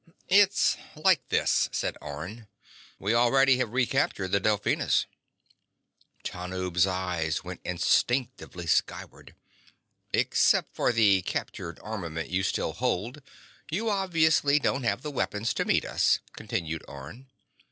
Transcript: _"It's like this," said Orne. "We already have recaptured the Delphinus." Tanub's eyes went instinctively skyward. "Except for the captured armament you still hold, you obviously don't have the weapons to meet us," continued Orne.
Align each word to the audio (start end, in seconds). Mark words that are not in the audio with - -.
_"It's 0.29 0.77
like 0.95 1.29
this," 1.29 1.69
said 1.71 1.95
Orne. 2.01 2.47
"We 2.97 3.13
already 3.13 3.57
have 3.57 3.69
recaptured 3.71 4.31
the 4.31 4.39
Delphinus." 4.41 5.05
Tanub's 6.23 6.87
eyes 6.87 7.43
went 7.43 7.61
instinctively 7.63 8.65
skyward. 8.65 9.35
"Except 10.11 10.73
for 10.73 10.91
the 10.91 11.21
captured 11.21 11.79
armament 11.83 12.29
you 12.31 12.41
still 12.41 12.73
hold, 12.73 13.21
you 13.69 13.91
obviously 13.91 14.57
don't 14.57 14.81
have 14.85 15.03
the 15.03 15.11
weapons 15.11 15.53
to 15.53 15.65
meet 15.65 15.85
us," 15.85 16.17
continued 16.33 16.83
Orne. 16.87 17.27